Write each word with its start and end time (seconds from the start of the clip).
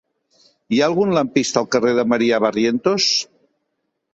Hi 0.73 0.79
ha 0.83 0.87
algun 0.91 1.13
lampista 1.17 1.61
al 1.63 1.69
carrer 1.75 1.91
de 1.99 2.07
Maria 2.15 2.41
Barrientos? 2.47 3.11